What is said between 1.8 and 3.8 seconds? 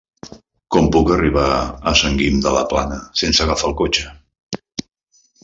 a Sant Guim de la Plana sense agafar el